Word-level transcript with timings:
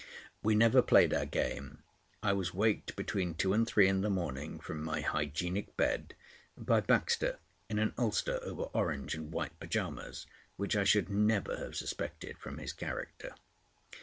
We 0.41 0.55
never 0.55 0.81
played 0.81 1.13
our 1.13 1.27
game. 1.27 1.83
I 2.23 2.33
was 2.33 2.55
waked 2.55 2.95
between 2.95 3.35
two 3.35 3.53
and 3.53 3.67
three 3.67 3.87
in 3.87 4.01
the 4.01 4.09
morning 4.09 4.59
from 4.59 4.83
my 4.83 5.01
hygienic 5.01 5.77
bed 5.77 6.15
by 6.57 6.79
Baxter 6.81 7.37
in 7.69 7.77
an 7.77 7.93
ulster 7.99 8.39
over 8.41 8.63
orange 8.73 9.13
and 9.13 9.31
white 9.31 9.59
pyjamas, 9.59 10.25
which 10.57 10.75
I 10.75 10.85
should 10.85 11.09
never 11.11 11.55
have 11.57 11.75
suspected 11.75 12.39
from 12.39 12.57
his 12.57 12.73
character. 12.73 13.35